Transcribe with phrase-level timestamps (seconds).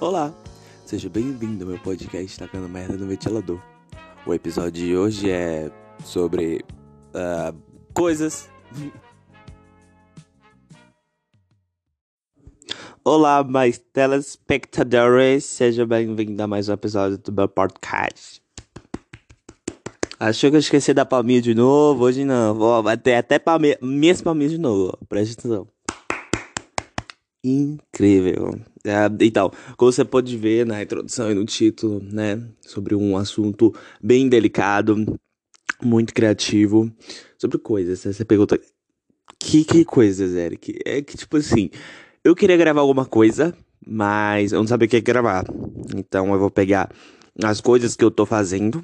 [0.00, 0.34] Olá,
[0.84, 3.60] seja bem-vindo ao meu podcast Tacando Merda no Ventilador.
[4.26, 5.70] O episódio de hoje é
[6.04, 6.64] sobre
[7.14, 7.56] uh,
[7.94, 8.50] coisas.
[13.04, 18.42] Olá, mais telespectadores, seja bem-vindo a mais um episódio do meu podcast.
[20.18, 22.02] Achou que eu esqueci da palminha de novo?
[22.02, 25.75] Hoje não, vai ter até palminha, minhas palminhas de novo, presta atenção
[27.48, 28.58] incrível.
[28.84, 33.74] É, então, como você pode ver na introdução e no título, né, sobre um assunto
[34.02, 35.18] bem delicado,
[35.82, 36.90] muito criativo,
[37.38, 38.00] sobre coisas.
[38.00, 38.58] Você pergunta,
[39.38, 40.78] que, que coisas, Eric?
[40.84, 41.70] É que, tipo assim,
[42.24, 43.56] eu queria gravar alguma coisa,
[43.86, 45.44] mas eu não sabia o que gravar.
[45.94, 46.90] Então eu vou pegar
[47.44, 48.82] as coisas que eu tô fazendo,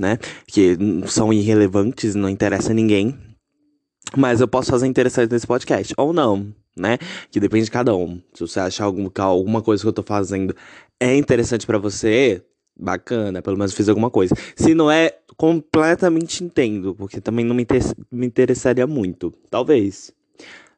[0.00, 3.18] né, que são irrelevantes, não interessa a ninguém,
[4.16, 6.98] mas eu posso fazer interessante nesse podcast, ou não, né?
[7.30, 8.20] Que depende de cada um.
[8.32, 10.54] Se você achar algum, alguma coisa que eu tô fazendo
[11.00, 12.42] é interessante para você,
[12.78, 14.34] bacana, pelo menos fiz alguma coisa.
[14.56, 19.32] Se não é, completamente entendo, porque também não me, inter me interessaria muito.
[19.50, 20.12] Talvez.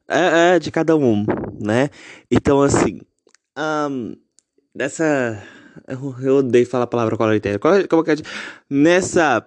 [0.09, 1.25] É, é, de cada um,
[1.61, 1.91] né?
[2.31, 3.01] Então, assim.
[3.57, 4.17] Um,
[4.75, 5.43] nessa.
[5.87, 7.59] Eu, eu odeio falar a palavra quarentena.
[7.59, 8.17] Como que é?
[8.69, 9.47] Nessa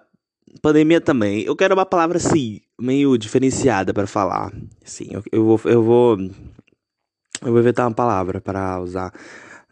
[0.60, 1.42] pandemia também.
[1.42, 4.52] Eu quero uma palavra assim, meio diferenciada para falar.
[4.84, 6.18] Sim, eu, eu, vou eu vou
[7.42, 9.12] eu vou inventar uma palavra para usar,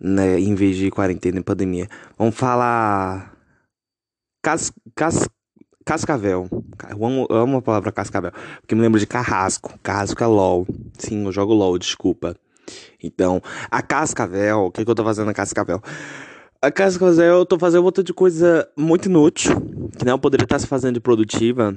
[0.00, 1.88] né, em vez de quarentena e pandemia.
[2.18, 3.32] Vamos falar
[4.42, 5.28] cas, cas,
[5.84, 6.48] cascavel.
[6.90, 9.78] Eu amo, eu amo a palavra cascavel, porque me lembro de carrasco.
[9.82, 10.66] Carrasco é LOL.
[10.98, 12.36] Sim, eu jogo LOL, desculpa.
[13.02, 15.82] Então, a cascavel, o que, que eu tô fazendo na cascavel?
[16.60, 20.58] A cascavel, eu tô fazendo um monte de coisa muito inútil, que não poderia estar
[20.58, 21.76] se fazendo de produtiva,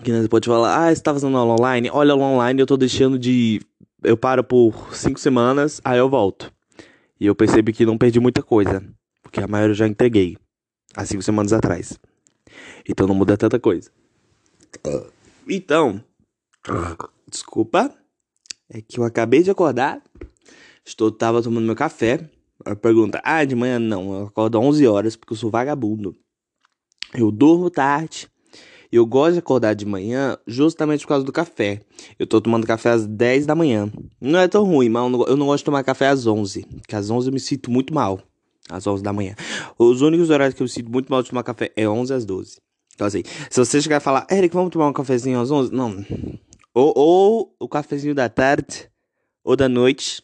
[0.00, 1.90] que você pode falar, ah, você tá fazendo aula online?
[1.92, 3.60] Olha, aula online eu tô deixando de.
[4.02, 6.52] Eu paro por cinco semanas, aí eu volto.
[7.20, 8.82] E eu percebi que não perdi muita coisa.
[9.22, 10.36] Porque a maioria eu já entreguei.
[10.96, 11.98] Há cinco semanas atrás.
[12.88, 13.90] Então não muda tanta coisa.
[15.48, 16.02] Então.
[17.28, 17.94] Desculpa.
[18.68, 20.02] É que eu acabei de acordar.
[20.84, 22.28] Estou, tava tomando meu café.
[22.64, 24.12] A pergunta, ah, de manhã não.
[24.14, 26.16] Eu acordo 11 horas porque eu sou vagabundo.
[27.14, 28.30] Eu durmo tarde
[28.92, 31.80] eu gosto de acordar de manhã justamente por causa do café.
[32.18, 33.90] Eu tô tomando café às 10 da manhã.
[34.20, 36.66] Não é tão ruim, mas eu não gosto de tomar café às 11.
[36.66, 38.20] Porque às 11 eu me sinto muito mal.
[38.68, 39.34] Às 11 da manhã.
[39.78, 42.26] Os únicos horários que eu me sinto muito mal de tomar café é 11 às
[42.26, 42.60] 12.
[42.94, 45.72] Então assim, se você chegar e falar, Eric, vamos tomar um cafezinho às 11?
[45.72, 46.04] Não.
[46.74, 48.90] Ou, ou o cafezinho da tarde,
[49.42, 50.22] ou da noite,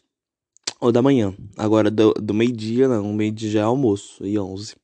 [0.79, 1.33] ou da manhã.
[1.57, 3.11] Agora, do, do meio-dia, não.
[3.13, 4.23] Meio-dia já é almoço.
[4.23, 4.75] E 11.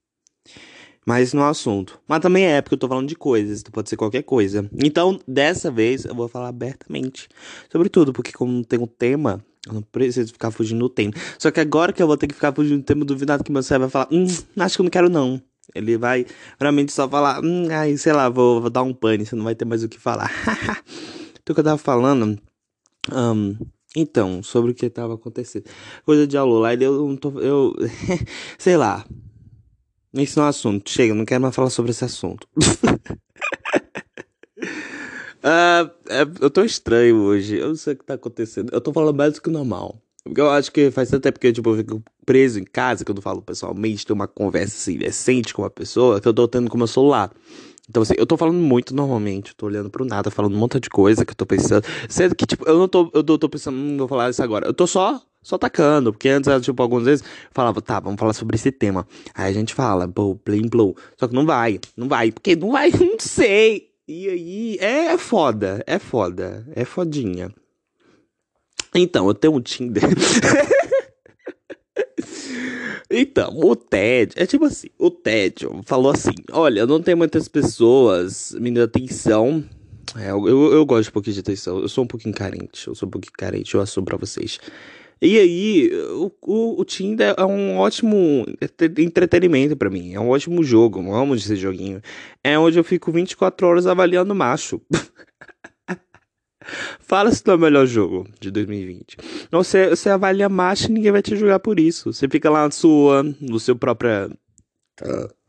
[1.06, 2.00] Mas não é assunto.
[2.08, 4.68] Mas também é, porque eu tô falando de coisas, então pode ser qualquer coisa.
[4.74, 7.30] Então, dessa vez, eu vou falar abertamente
[7.72, 11.14] sobre tudo, porque como não tem um tema, eu não preciso ficar fugindo do tema.
[11.38, 13.62] Só que agora que eu vou ter que ficar fugindo do tema, duvidado que meu
[13.62, 14.26] cérebro vai falar, hum,
[14.58, 15.40] acho que eu não quero não.
[15.76, 16.26] Ele vai
[16.60, 19.54] realmente só falar, hum, ai, sei lá, vou, vou dar um pane, você não vai
[19.54, 20.32] ter mais o que falar.
[21.40, 22.40] então, o que eu tava falando,
[23.12, 23.56] um,
[23.96, 25.66] então, sobre o que tava acontecendo.
[26.04, 27.76] Coisa de aula lá, eu não tô, eu,
[28.58, 29.06] sei lá,
[30.24, 30.90] isso não é assunto.
[30.90, 32.48] Chega, não quero mais falar sobre esse assunto.
[32.58, 32.66] uh,
[36.10, 37.58] é, eu tô estranho hoje.
[37.58, 38.74] Eu não sei o que tá acontecendo.
[38.74, 40.02] Eu tô falando mais do que normal.
[40.24, 43.12] Porque eu acho que faz tanto tempo que tipo, eu fico preso em casa, que
[43.12, 46.48] eu não falo pessoalmente, ter uma conversa assim decente com uma pessoa, que eu tô
[46.48, 47.32] tendo com o meu celular.
[47.88, 50.90] Então, assim, eu tô falando muito normalmente, tô olhando pro nada, falando um monte de
[50.90, 51.86] coisa que eu tô pensando.
[52.10, 54.66] Sendo que, tipo, eu não tô, eu tô, tô pensando, não vou falar isso agora.
[54.66, 56.12] Eu tô só só tacando.
[56.12, 59.08] Porque antes, tipo, algumas vezes falava, tá, vamos falar sobre esse tema.
[59.34, 60.98] Aí a gente fala, pô, plim, blow.
[61.18, 63.92] Só que não vai, não vai, porque não vai, não sei.
[64.08, 67.54] E aí, é foda, é foda, é fodinha.
[68.94, 70.04] Então, eu tenho um Tinder.
[73.10, 78.56] então, o Ted, é tipo assim, o Ted falou assim: Olha, não tem muitas pessoas
[78.60, 79.64] me dando atenção.
[80.16, 81.80] É, eu, eu, eu, gosto de um pouquinho de atenção.
[81.80, 82.88] Eu sou um pouquinho carente.
[82.88, 84.60] Eu sou um pouquinho carente, eu assumo pra vocês.
[85.26, 88.46] E aí, o, o, o Tinder é um ótimo
[89.00, 90.14] entretenimento para mim.
[90.14, 91.02] É um ótimo jogo.
[91.02, 92.00] Eu amo esse joguinho.
[92.44, 94.80] É onde eu fico 24 horas avaliando macho.
[97.00, 99.18] Fala se não é o melhor jogo de 2020.
[99.50, 102.14] Você, você avalia macho e ninguém vai te julgar por isso.
[102.14, 104.32] Você fica lá na sua, no seu próprio.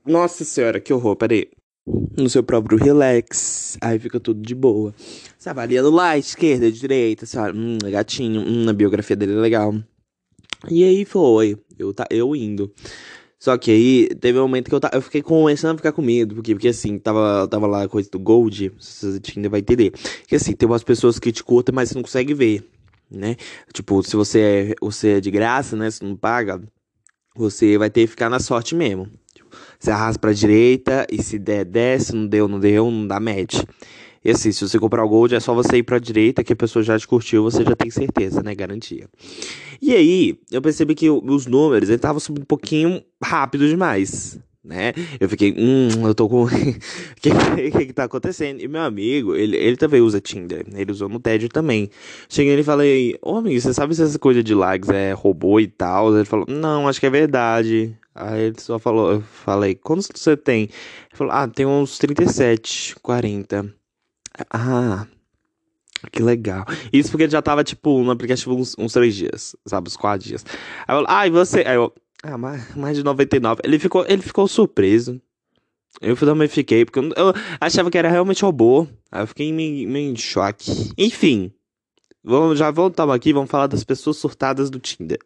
[0.06, 1.50] Nossa senhora, que horror, peraí
[1.86, 4.94] no seu próprio relax, aí fica tudo de boa.
[5.38, 9.74] Você avaliando lá, esquerda, direita, você olha, hum, gatinho, hum, a biografia dele é legal.
[10.68, 12.72] E aí foi, eu, tá, eu indo.
[13.38, 16.34] Só que aí teve um momento que eu, eu fiquei começando a ficar com medo,
[16.34, 19.92] porque, porque assim, tava, tava lá a coisa do Gold, você ainda vai entender.
[20.26, 22.68] Que assim, tem umas pessoas que te curtem, mas você não consegue ver,
[23.10, 23.36] né?
[23.72, 25.90] Tipo, se você é, você é de graça, né?
[25.90, 26.60] Você não paga,
[27.36, 29.08] você vai ter que ficar na sorte mesmo.
[29.78, 33.62] Você arrasta pra direita e se der, desce, não deu, não deu, não dá match.
[34.24, 36.56] E assim, se você comprar o Gold, é só você ir pra direita que a
[36.56, 38.54] pessoa já te curtiu, você já tem certeza, né?
[38.54, 39.08] Garantia.
[39.80, 44.92] E aí, eu percebi que os números, ele tava subindo um pouquinho rápido demais né?
[45.20, 46.44] Eu fiquei, hum, eu tô com.
[46.44, 46.48] O
[47.22, 48.60] que, que, que tá acontecendo?
[48.60, 51.88] E meu amigo, ele, ele também usa Tinder, ele usou no TED também.
[52.28, 55.60] Cheguei nele e falei, ô amigo, você sabe se essa coisa de likes é robô
[55.60, 56.14] e tal?
[56.14, 57.96] Ele falou, não, acho que é verdade.
[58.18, 60.62] Aí ele só falou, eu falei, quantos você tem?
[60.62, 60.70] Ele
[61.12, 63.74] falou, ah, tem uns 37, 40.
[64.50, 65.06] Ah,
[66.10, 66.64] que legal.
[66.90, 69.88] Isso porque ele já tava, tipo, no aplicativo uns, uns três dias, sabe?
[69.88, 70.46] Uns quatro dias.
[70.88, 71.60] Aí eu, ah, e você?
[71.60, 71.92] Aí eu,
[72.22, 73.60] ah, mais, mais de 99.
[73.62, 75.20] Ele ficou, ele ficou surpreso.
[76.00, 78.86] Eu também fiquei, porque eu, eu achava que era realmente robô.
[79.12, 80.90] Aí eu fiquei meio, meio em choque.
[80.96, 81.52] Enfim,
[82.24, 85.18] vamos, já voltamos aqui vamos falar das pessoas surtadas do Tinder.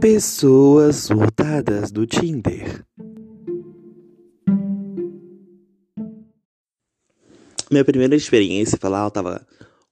[0.00, 2.82] Pessoas surtadas do Tinder.
[7.70, 9.46] Minha primeira experiência lá, eu tava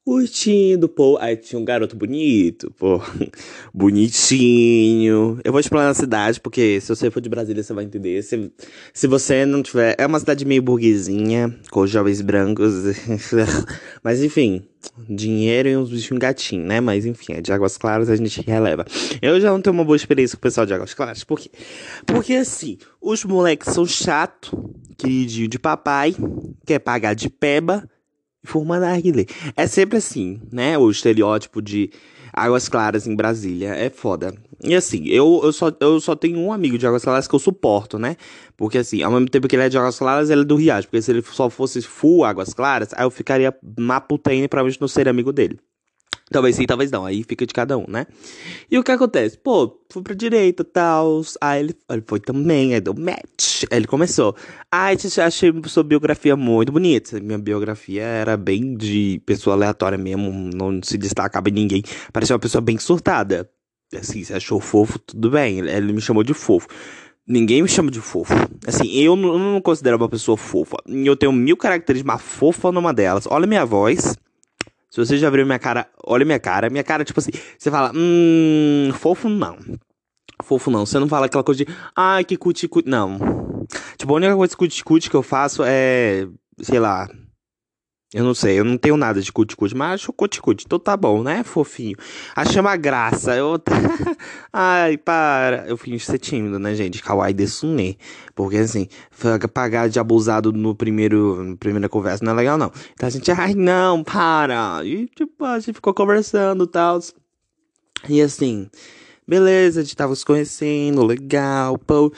[0.08, 1.18] curtindo, pô.
[1.20, 2.98] Aí tinha um garoto bonito, pô.
[3.74, 5.38] Bonitinho.
[5.44, 8.22] Eu vou explorar a cidade, porque se você for de Brasília, você vai entender.
[8.22, 8.50] Se,
[8.94, 9.94] se você não tiver.
[9.98, 12.72] É uma cidade meio burguesinha, com jovens brancos.
[14.02, 14.62] Mas enfim,
[15.06, 16.80] dinheiro e uns bichinhos gatinhos, né?
[16.80, 18.86] Mas enfim, é de Águas Claras a gente releva.
[19.20, 21.22] Eu já não tenho uma boa experiência com o pessoal de Águas Claras.
[21.22, 21.50] Por quê?
[22.06, 26.16] Porque assim, os moleques são chato, queridinho de papai,
[26.64, 27.86] quer pagar de peba
[28.48, 29.26] Fuma narguilé.
[29.54, 30.78] É sempre assim, né?
[30.78, 31.90] O estereótipo de
[32.32, 33.74] Águas Claras em Brasília.
[33.74, 34.34] É foda.
[34.64, 37.38] E assim, eu, eu, só, eu só tenho um amigo de Águas Claras que eu
[37.38, 38.16] suporto, né?
[38.56, 40.88] Porque assim, ao mesmo tempo que ele é de Águas Claras, ele é do Riacho.
[40.88, 44.80] Porque se ele só fosse full Águas Claras, aí eu ficaria na puta pra provavelmente
[44.80, 45.58] não ser amigo dele.
[46.30, 47.06] Talvez sim, talvez não.
[47.06, 48.06] Aí fica de cada um, né?
[48.70, 49.38] E o que acontece?
[49.38, 51.22] Pô, fui pra direita tal.
[51.40, 53.64] Aí ele, ele foi também, aí deu match.
[53.70, 54.36] Aí ele começou.
[54.70, 57.18] Ai, ah, achei sua biografia muito bonita.
[57.20, 60.50] Minha biografia era bem de pessoa aleatória mesmo.
[60.54, 61.82] Não se destacava em ninguém.
[62.12, 63.48] Parecia uma pessoa bem surtada.
[63.94, 65.60] Assim, você achou fofo, tudo bem.
[65.60, 66.68] Ele, me chamou de fofo.
[67.26, 68.34] Ninguém me chama de fofo.
[68.66, 70.76] Assim, eu não, eu não considero uma pessoa fofa.
[70.86, 73.26] Eu tenho mil características, mas fofa numa delas.
[73.30, 74.14] Olha minha voz.
[75.04, 76.70] Se você já viu minha cara, olha minha cara.
[76.70, 79.56] Minha cara, tipo assim, você fala, hum, fofo não.
[80.42, 80.86] Fofo não.
[80.86, 82.88] Você não fala aquela coisa de, ai, que cuti, cuti.
[82.88, 83.18] Não.
[83.96, 86.26] Tipo, a única coisa cuti, cuti que eu faço é,
[86.60, 87.08] sei lá,
[88.14, 90.64] eu não sei, eu não tenho nada de cuti-cuti, mas acho cuti-cuti.
[90.64, 91.94] Então tá bom, né, fofinho?
[92.34, 93.36] Achei uma graça.
[93.36, 93.60] Eu.
[94.50, 95.66] Ai, para.
[95.68, 97.02] Eu fingi ser tímido, né, gente?
[97.02, 97.98] Kawaii desune.
[98.34, 98.88] Porque assim,
[99.52, 101.44] pagar de abusado no primeiro.
[101.44, 102.72] Na primeira conversa não é legal, não.
[102.94, 104.82] Então a gente, ai, não, para.
[104.84, 107.00] E tipo, a gente ficou conversando e tal.
[108.08, 108.70] E assim,
[109.26, 112.10] beleza, a gente tava se conhecendo, legal, pô.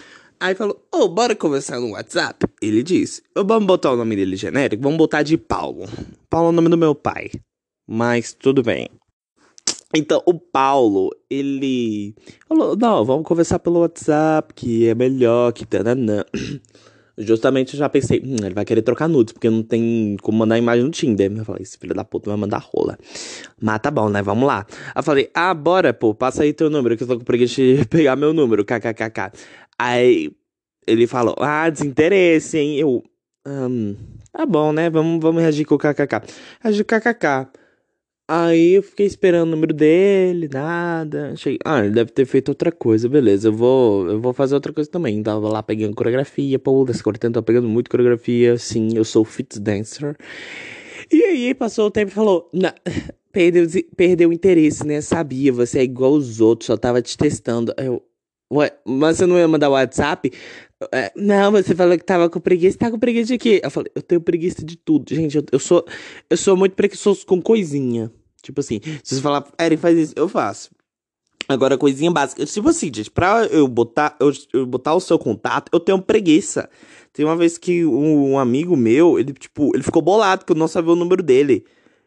[0.43, 2.47] Aí falou, ô, oh, bora conversar no WhatsApp?
[2.63, 4.83] Ele disse, vamos botar o nome dele genérico?
[4.83, 5.87] Vamos botar de Paulo.
[6.31, 7.31] Paulo é o nome do meu pai.
[7.87, 8.89] Mas tudo bem.
[9.95, 12.15] Então, o Paulo, ele
[12.49, 16.25] falou, não, vamos conversar pelo WhatsApp, que é melhor, que tananã.
[17.21, 20.57] Justamente eu já pensei, hum, ele vai querer trocar nudes, porque não tem como mandar
[20.57, 21.31] imagem no Tinder.
[21.31, 22.99] Eu falei, esse filho da puta vai mandar rola.
[23.61, 24.23] Mas tá bom, né?
[24.23, 24.67] Vamos lá.
[24.71, 27.57] Aí eu falei, ah, bora, pô, passa aí teu número, que eu tô com preguiça
[27.57, 29.33] de pegar meu número, kkkk.
[29.79, 30.31] Aí
[30.87, 32.79] ele falou, ah, desinteresse, hein?
[32.79, 33.03] Eu,
[33.47, 33.95] um,
[34.33, 34.89] tá bom, né?
[34.89, 36.23] Vamos, vamos reagir com o kkk.
[36.63, 37.60] Reagir com o kkk.
[38.33, 41.35] Aí eu fiquei esperando o número dele, nada.
[41.35, 43.49] Cheguei, ah, ele deve ter feito outra coisa, beleza.
[43.49, 45.21] Eu vou, eu vou fazer outra coisa também.
[45.21, 48.57] Tava lá pegando coreografia, pô, desse quarteto tá pegando muito coreografia.
[48.57, 50.17] Sim, eu sou fit dancer.
[51.11, 52.49] E aí passou o tempo e falou:
[53.33, 55.01] perdeu, perdeu o interesse, né?
[55.01, 57.75] Sabia, você é igual os outros, só tava te testando.
[57.77, 58.01] Eu,
[58.53, 60.31] ué, mas você não ia mandar WhatsApp?
[60.93, 62.79] É, não, você falou que tava com preguiça.
[62.79, 63.61] Tá com preguiça de quê?
[63.61, 65.13] Eu falei, eu tenho preguiça de tudo.
[65.13, 65.85] Gente, eu, eu sou
[66.31, 68.09] eu sou muito preguiçoso com coisinha.
[68.43, 70.71] Tipo assim, se você falar, Eren, faz isso, eu faço.
[71.49, 72.47] Agora, coisinha básica.
[72.47, 76.71] Tipo assim, gente, pra eu botar, eu, eu, botar o seu contato, eu tenho preguiça.
[77.13, 80.57] Tem uma vez que um, um, amigo meu, ele, tipo, ele ficou bolado que eu
[80.57, 81.65] não sabia o número dele.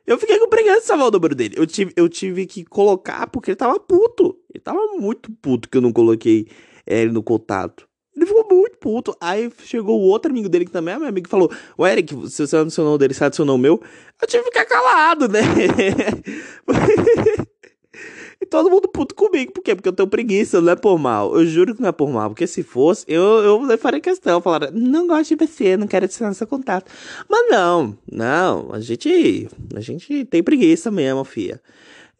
[0.07, 1.55] Eu fiquei com preguiça de saber o número dele.
[1.57, 4.37] Eu tive, eu tive que colocar porque ele tava puto.
[4.53, 6.47] Ele tava muito puto que eu não coloquei
[6.85, 7.87] é, ele no contato.
[8.15, 9.15] Ele ficou muito puto.
[9.19, 12.13] Aí chegou o outro amigo dele que também é meu amigo e falou: O Eric,
[12.29, 13.81] se você adicionou o dele, você adicionou o meu.
[14.21, 15.41] Eu tive que ficar calado, né?
[18.39, 19.51] e todo mundo puto comigo.
[19.51, 19.75] Por quê?
[19.75, 21.35] Porque eu tenho preguiça, não é por mal.
[21.35, 22.29] Eu juro que não é por mal.
[22.29, 24.41] Porque se fosse, eu, eu faria questão.
[24.41, 26.91] Falar, não gosto de você, não quero adicionar seu contato.
[27.27, 28.69] Mas não, não.
[28.71, 31.59] A gente, a gente tem preguiça mesmo, fia.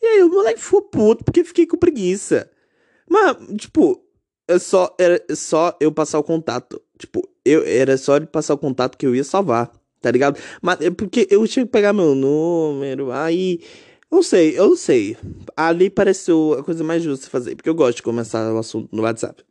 [0.02, 2.50] E aí o moleque ficou puto porque fiquei com preguiça.
[3.08, 4.04] Mas, tipo,
[4.48, 6.82] é só, era só eu passar o contato.
[6.98, 9.72] Tipo, eu, era só ele passar o contato que eu ia salvar,
[10.02, 10.40] tá ligado?
[10.62, 13.60] Mas é porque eu tinha que pegar meu número, aí.
[14.12, 15.18] Eu não sei, eu não sei.
[15.58, 19.04] Ali pareceu a coisa mais justa fazer, porque eu gosto de começar o assunto no
[19.04, 19.44] WhatsApp.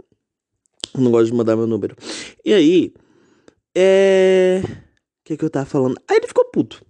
[0.94, 1.96] Eu não gosto de mandar meu número.
[2.44, 2.92] E aí,
[3.74, 4.62] é.
[4.64, 5.96] O que, que eu tava falando?
[6.08, 6.84] Aí ele ficou puto.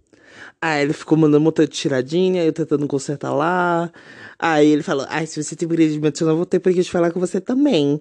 [0.62, 3.90] Aí ele ficou mandando um de tiradinha, eu tentando consertar lá.
[4.38, 6.84] Aí ele falou, ai, se você tem preguiça de me adicionar, eu vou ter preguiça
[6.84, 8.00] de falar com você também.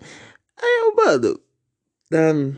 [0.61, 1.39] Aí eu, mano,
[2.13, 2.53] um,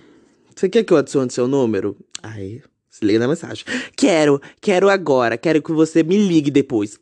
[0.53, 1.95] você quer que eu adicione seu número?
[2.21, 3.63] Aí, se liga na mensagem.
[3.95, 6.99] Quero, quero agora, quero que você me ligue depois.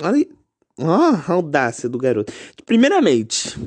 [0.00, 0.24] Olha,
[0.78, 2.32] ó, a audácia do garoto.
[2.64, 3.58] Primeiramente,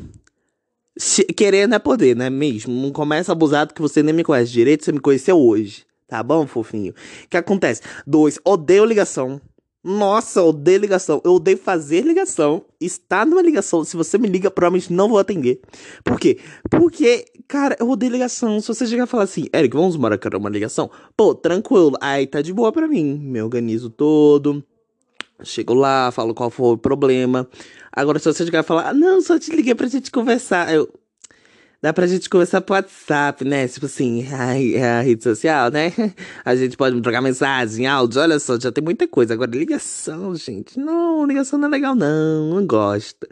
[1.67, 2.74] não é poder, né mesmo?
[2.74, 5.85] Não começa abusado que você nem me conhece direito, você me conheceu hoje.
[6.07, 6.91] Tá bom, fofinho?
[6.91, 7.81] O que acontece?
[8.05, 9.41] Dois, odeio ligação.
[9.83, 11.21] Nossa, odeio ligação.
[11.24, 12.65] Eu odeio fazer ligação.
[12.81, 13.83] Estar numa ligação.
[13.83, 15.62] Se você me liga, provavelmente não vou atender.
[16.03, 16.39] Por quê?
[16.71, 18.59] Porque, cara, eu odeio ligação.
[18.59, 20.89] Se você chegar e falar assim, Eric, vamos marcar uma ligação?
[21.15, 21.93] Pô, tranquilo.
[22.01, 23.15] Aí tá de boa pra mim.
[23.19, 24.63] Me organizo todo.
[25.43, 27.47] Chego lá, falo qual foi o problema.
[27.91, 30.74] Agora, se você chegar e falar, ah, não, só te liguei pra gente conversar.
[30.74, 30.91] Eu,
[31.86, 33.68] Dá pra gente conversar pro WhatsApp, né?
[33.68, 35.94] Tipo assim, a, a rede social, né?
[36.44, 39.36] A gente pode trocar mensagem, áudio, olha só, já tem muita coisa.
[39.36, 40.80] Agora, ligação, gente.
[40.80, 42.56] Não, ligação não é legal, não.
[42.56, 43.27] Não gosta.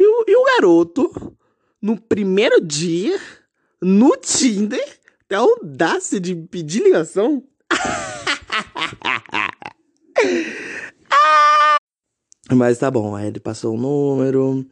[0.00, 1.36] E o, e o garoto,
[1.82, 3.20] no primeiro dia,
[3.82, 4.88] no Tinder,
[5.28, 7.44] tem a audácia de pedir ligação.
[12.50, 14.64] Mas tá bom, aí ele passou o número.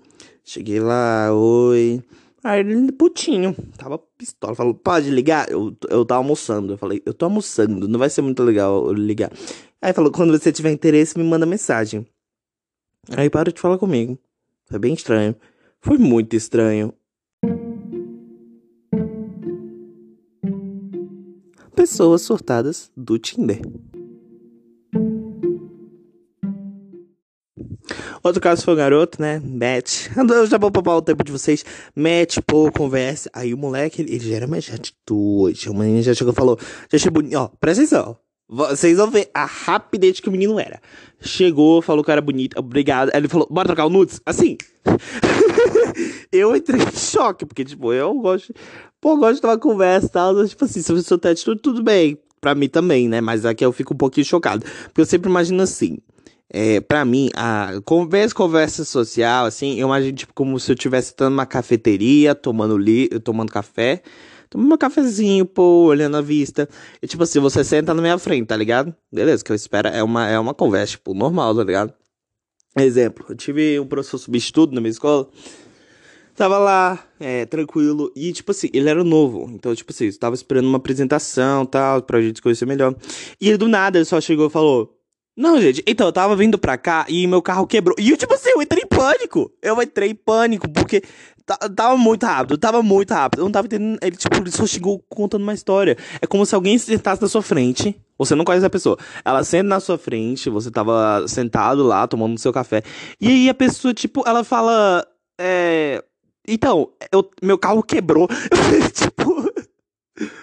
[0.42, 2.02] Cheguei lá, oi.
[2.44, 4.54] Aí ele, putinho, tava pistola.
[4.54, 5.50] Falou, pode ligar?
[5.50, 6.74] Eu, eu tava almoçando.
[6.74, 9.32] Eu falei, eu tô almoçando, não vai ser muito legal eu ligar.
[9.80, 12.06] Aí falou, quando você tiver interesse, me manda mensagem.
[13.16, 14.18] Aí para de falar comigo.
[14.66, 15.34] Foi bem estranho.
[15.80, 16.92] Foi muito estranho.
[21.74, 23.60] Pessoas surtadas do Tinder.
[28.26, 29.40] Outro caso foi o garoto, né?
[29.44, 30.10] Mete.
[30.18, 31.64] Eu já vou poupar o tempo de vocês.
[31.94, 33.30] Mete, pô, conversa.
[33.32, 35.70] Aí o moleque, ele, ele já era mais atitude.
[35.70, 36.58] O menino já chegou e falou:
[36.90, 37.36] Já achei bonito.
[37.36, 38.16] Ó, presta atenção.
[38.48, 40.80] Vocês vão ver a rapidez que o menino era.
[41.20, 43.10] Chegou, falou que era bonito, obrigado.
[43.14, 44.20] Aí ele falou: Bora trocar o nudes?
[44.26, 44.56] Assim.
[46.32, 48.52] eu entrei em choque, porque, tipo, eu gosto.
[49.00, 50.48] Pô, eu gosto de tomar conversa e tal.
[50.48, 52.18] Tipo assim, se eu sou atitude, tudo bem.
[52.40, 53.20] Pra mim também, né?
[53.20, 54.66] Mas aqui eu fico um pouquinho chocado.
[54.86, 55.98] Porque eu sempre imagino assim.
[56.48, 61.08] É, para mim, a conversa, conversa social, assim, eu imagino tipo, como se eu estivesse
[61.08, 64.02] estando numa cafeteria, tomando, li, tomando café,
[64.48, 66.68] tomando um cafezinho, pô, olhando a vista.
[67.02, 68.94] E tipo assim, você senta na minha frente, tá ligado?
[69.12, 71.92] Beleza, que eu espero é uma, é uma conversa, tipo, normal, tá ligado?
[72.78, 75.28] Exemplo, eu tive um professor substituto na minha escola.
[76.36, 78.12] Tava lá, é, tranquilo.
[78.14, 79.48] E, tipo assim, ele era novo.
[79.50, 82.94] Então, tipo assim, eu tava esperando uma apresentação tal, pra gente conhecer melhor.
[83.40, 84.95] E ele, do nada, ele só chegou e falou:
[85.36, 87.94] não, gente, então eu tava vindo pra cá e meu carro quebrou.
[87.98, 89.52] E eu, tipo assim, eu entrei em pânico.
[89.60, 91.02] Eu entrei em pânico, porque
[91.76, 93.40] tava muito rápido, tava muito rápido.
[93.40, 93.98] Eu não tava entendendo.
[94.00, 95.96] Ele, tipo, ele só chegou contando uma história.
[96.22, 97.94] É como se alguém sentasse na sua frente.
[98.18, 98.96] Você não conhece a pessoa.
[99.22, 102.82] Ela senta na sua frente, você tava sentado lá, tomando seu café.
[103.20, 105.06] E aí a pessoa, tipo, ela fala.
[105.38, 106.02] É.
[106.48, 108.26] Então, eu, meu carro quebrou.
[108.94, 109.55] Tipo.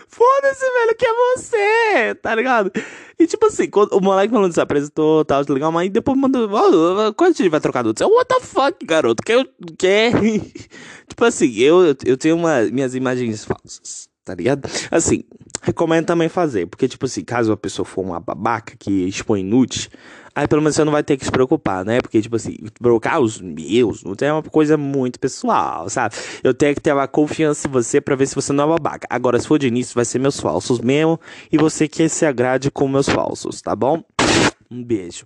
[0.07, 2.71] Foda-se, velho, que é você, tá ligado?
[3.19, 6.49] E tipo assim, quando o moleque falando se apresentou, tal, tá legal, mas depois mandou,
[6.51, 8.01] oh, quando a gente vai trocar nudes?
[8.01, 9.23] What the fuck, garoto?
[9.23, 9.43] Que,
[9.77, 10.11] que?
[11.09, 14.69] tipo assim, eu, eu tenho uma, minhas imagens falsas, tá ligado?
[14.91, 15.23] Assim,
[15.63, 19.89] recomendo também fazer, porque tipo assim, caso a pessoa for uma babaca que expõe nudes,
[20.35, 22.01] Aí pelo menos você não vai ter que se preocupar, né?
[22.01, 26.15] Porque, tipo assim, trocar os meus não é uma coisa muito pessoal, sabe?
[26.43, 29.07] Eu tenho que ter uma confiança em você para ver se você não é babaca.
[29.11, 31.19] Agora, se for de início, vai ser meus falsos mesmo.
[31.51, 34.03] E você que se agrade com meus falsos, tá bom?
[34.71, 35.25] Um beijo.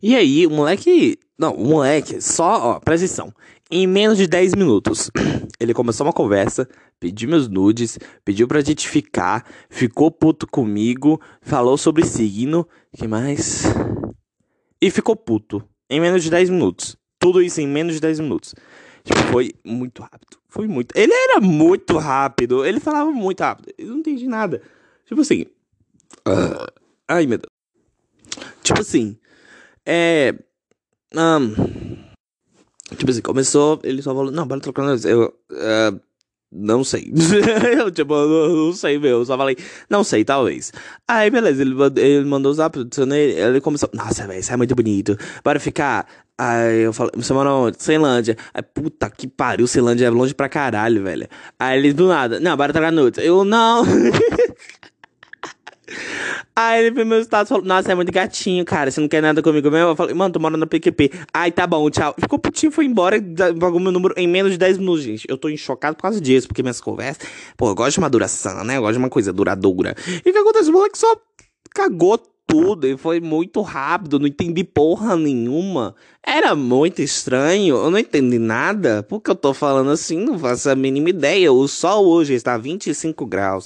[0.00, 1.18] E aí, o moleque.
[1.36, 3.34] Não, o moleque, só, ó, presta atenção.
[3.70, 5.10] Em menos de 10 minutos,
[5.58, 6.68] ele começou uma conversa,
[7.00, 13.64] pediu meus nudes, pediu pra gente ficar, ficou puto comigo, falou sobre signo, que mais?
[14.80, 15.66] E ficou puto.
[15.88, 16.96] Em menos de 10 minutos.
[17.18, 18.54] Tudo isso em menos de 10 minutos.
[19.02, 20.38] Tipo, foi muito rápido.
[20.48, 20.96] Foi muito.
[20.96, 22.64] Ele era muito rápido.
[22.64, 23.72] Ele falava muito rápido.
[23.78, 24.62] Eu não entendi nada.
[25.06, 25.46] Tipo assim.
[26.26, 26.66] Uh,
[27.08, 27.50] ai, meu Deus.
[28.62, 29.16] Tipo assim.
[29.86, 30.34] É.
[31.14, 31.93] Um,
[32.94, 33.80] tipo assim, começou.
[33.82, 34.84] Ele só falou: Não, bora trocar.
[35.04, 35.34] Eu.
[35.50, 36.00] Uh,
[36.52, 37.12] Não sei.
[37.78, 39.18] eu, tipo, não, não, sei, meu.
[39.18, 39.56] Eu só falei,
[39.90, 40.72] não sei, talvez.
[41.08, 45.16] Aí, beleza, ele, ele mandou usar, adicionei, ele começou, nossa, velho, isso é muito bonito.
[45.42, 46.06] Para ficar.
[46.38, 47.82] Aí eu falei, você mora onde?
[47.82, 48.36] Ceilândia.
[48.52, 51.26] Aí, puta que pariu, Ceilândia é longe pra caralho, velho.
[51.58, 53.20] Aí ele do nada, não, bora tragar noite.
[53.20, 53.84] Eu, não.
[56.56, 58.88] Aí ele viu meu status e falou, nossa, é muito gatinho, cara.
[58.88, 59.88] Você não quer nada comigo mesmo?
[59.88, 61.10] Eu falei, mano, tô morando na PQP.
[61.32, 62.14] Ai, tá bom, tchau.
[62.16, 63.20] Ficou putinho, foi embora,
[63.58, 65.26] pagou meu número em menos de 10 minutos, gente.
[65.28, 67.26] Eu tô enchocado por causa disso, porque minhas conversas.
[67.56, 68.76] Pô, eu gosto de uma duração, né?
[68.76, 69.96] Eu gosto de uma coisa duradoura.
[70.24, 70.70] E o que acontece?
[70.70, 71.16] O moleque só
[71.74, 75.96] cagou tudo e foi muito rápido, não entendi porra nenhuma.
[76.24, 79.02] Era muito estranho, eu não entendi nada.
[79.02, 81.52] Porque eu tô falando assim, não faço a mínima ideia.
[81.52, 83.64] O sol hoje está 25 graus.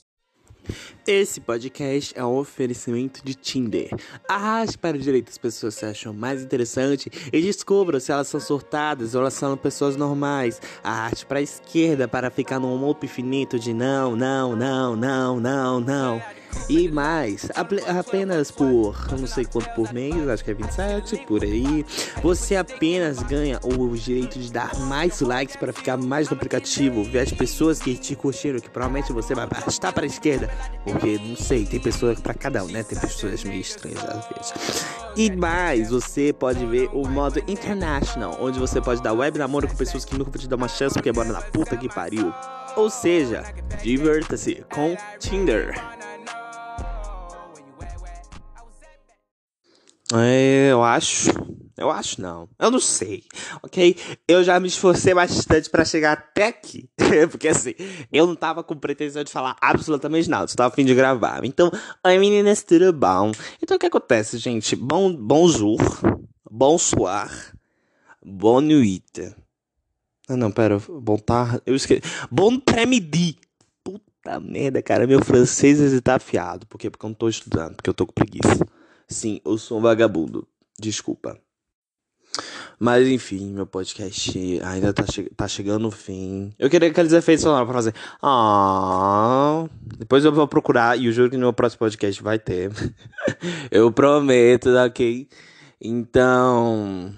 [1.07, 3.91] Esse podcast é um oferecimento de Tinder.
[4.29, 8.39] Arraste para a direita as pessoas que acham mais interessante e descubra se elas são
[8.39, 10.61] surtadas ou elas são pessoas normais.
[10.85, 15.81] Arraste para a esquerda para ficar num loop infinito de não, não, não, não, não,
[15.81, 16.23] não.
[16.69, 21.85] E mais, apenas por não sei quanto por mês, acho que é 27, por aí,
[22.23, 27.21] você apenas ganha o direito de dar mais likes para ficar mais no aplicativo, ver
[27.21, 30.51] as pessoas que te curtiram, que provavelmente você vai arrastar para a esquerda,
[30.85, 32.83] porque não sei, tem pessoas para cada um, né?
[32.83, 34.85] Tem pessoas meio estranhas às vezes.
[35.17, 39.75] E mais, você pode ver o modo international, onde você pode dar web namoro com
[39.75, 42.33] pessoas que nunca vão te dar uma chance porque moram na puta que pariu.
[42.77, 43.43] Ou seja,
[43.83, 45.75] divirta-se com Tinder.
[50.71, 51.31] Eu acho.
[51.77, 52.49] Eu acho não.
[52.59, 53.23] Eu não sei.
[53.63, 53.97] Ok?
[54.27, 56.91] Eu já me esforcei bastante para chegar até aqui.
[57.31, 57.75] Porque assim,
[58.13, 60.49] eu não tava com pretensão de falar absolutamente nada.
[60.49, 61.45] Só tava a fim de gravar.
[61.45, 61.71] Então,
[62.05, 63.31] oi meninas, tudo bom?
[63.63, 64.75] Então o que acontece, gente?
[64.75, 65.79] Bom, bonjour.
[66.51, 67.55] Bonsoir.
[68.25, 69.37] Bonne nuit.
[70.29, 70.79] Ah, não, pera.
[70.89, 71.63] Bom tarde.
[71.65, 72.03] Eu esqueci.
[72.29, 73.37] Bon pré-midi.
[73.85, 75.07] Puta merda, cara.
[75.07, 76.67] Meu francês tá afiado.
[76.67, 76.91] Por quê?
[76.91, 77.77] Porque eu não tô estudando.
[77.77, 78.67] Porque eu tô com preguiça.
[79.09, 80.47] Sim, eu sou um vagabundo.
[80.79, 81.39] Desculpa.
[82.79, 86.53] Mas enfim, meu podcast ainda tá, che tá chegando no fim.
[86.59, 87.95] Eu queria aqueles efeitos sonoros pra fazer.
[88.23, 92.71] Ah, depois eu vou procurar e eu juro que no meu próximo podcast vai ter.
[93.71, 95.29] eu prometo, ok?
[95.81, 97.13] Então.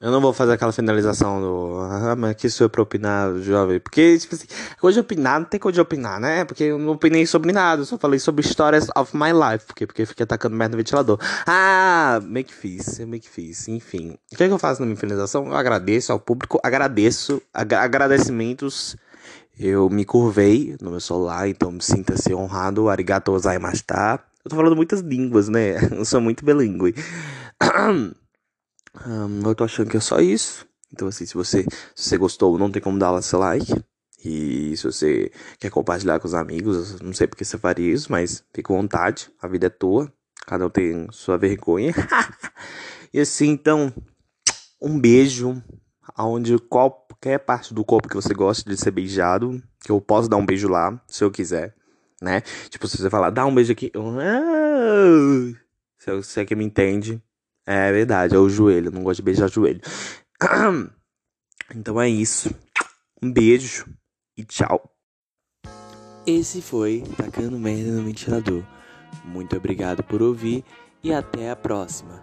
[0.00, 1.80] Eu não vou fazer aquela finalização do.
[1.80, 3.80] Ah, mas que isso é pra opinar, jovem.
[3.80, 4.46] Porque, tipo assim,
[4.80, 6.44] coisa de opinar, não tem coisa de opinar, né?
[6.44, 9.66] Porque eu não opinei sobre nada, eu só falei sobre stories of my life.
[9.66, 11.18] Porque, porque fiquei atacando merda no ventilador.
[11.44, 13.66] Ah, meio que fiz, meio que fiz.
[13.66, 14.16] Enfim.
[14.32, 15.48] O que, é que eu faço na minha finalização?
[15.48, 18.96] Eu agradeço ao público, agradeço, ag agradecimentos.
[19.58, 22.88] Eu me curvei no meu celular, então me sinta-se honrado.
[22.88, 24.20] Arigato gozaimashita.
[24.44, 25.74] Eu tô falando muitas línguas, né?
[25.90, 26.94] Eu sou muito bilíngue.
[29.44, 30.66] Eu tô achando que é só isso.
[30.92, 33.72] Então, assim, se você, se você gostou, não tem como dar seu like.
[34.24, 35.30] E se você
[35.60, 39.30] quer compartilhar com os amigos, não sei porque você faria isso, mas fica à vontade.
[39.40, 40.12] A vida é tua.
[40.46, 41.94] Cada um tem sua vergonha.
[43.12, 43.92] e assim, então,
[44.80, 45.62] um beijo.
[46.14, 50.36] Aonde qualquer parte do corpo que você gosta de ser beijado, que eu posso dar
[50.36, 51.76] um beijo lá, se eu quiser,
[52.20, 52.40] né?
[52.68, 55.54] Tipo, se você falar, dá um beijo aqui, ah!
[55.96, 57.22] se você é que me entende,
[57.68, 58.90] é verdade, é o joelho.
[58.90, 59.80] não gosto de beijar joelho.
[61.74, 62.48] Então é isso.
[63.22, 63.84] Um beijo
[64.34, 64.90] e tchau.
[66.26, 68.62] Esse foi Tacando Merda no Ventilador.
[69.22, 70.64] Muito obrigado por ouvir
[71.04, 72.22] e até a próxima.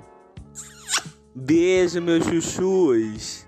[1.35, 3.44] Beijo, meus chuchus!